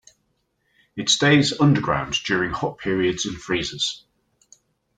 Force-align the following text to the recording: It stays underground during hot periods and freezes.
It 0.95 1.09
stays 1.09 1.59
underground 1.59 2.13
during 2.25 2.49
hot 2.53 2.79
periods 2.79 3.27
and 3.27 3.37
freezes. 3.37 4.03